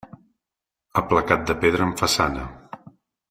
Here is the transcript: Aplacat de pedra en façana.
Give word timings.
Aplacat 1.01 1.45
de 1.51 1.57
pedra 1.65 1.85
en 1.89 1.93
façana. 2.01 2.47